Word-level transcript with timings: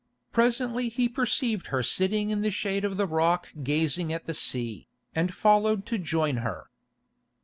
Presently 0.31 0.89
he 0.89 1.07
perceived 1.07 1.67
her 1.67 1.83
sitting 1.83 2.31
in 2.31 2.41
the 2.41 2.49
shade 2.49 2.83
of 2.83 2.97
the 2.97 3.05
rock 3.05 3.49
gazing 3.61 4.11
at 4.11 4.25
the 4.25 4.33
sea, 4.33 4.87
and 5.13 5.31
followed 5.31 5.85
to 5.85 5.99
join 5.99 6.37
her. 6.37 6.71